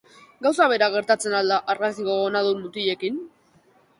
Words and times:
Gauza 0.45 0.65
bera 0.71 0.87
gertatzen 0.95 1.35
al 1.41 1.53
da 1.53 1.59
argazkiko 1.75 2.17
gonadun 2.23 2.65
mutilekin? 2.65 3.21